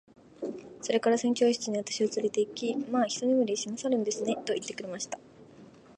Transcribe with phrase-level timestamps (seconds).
[0.81, 5.19] それから船長室に私をつれて行き、「まあ一寝入りしなさるんですね。」と言ってくれました。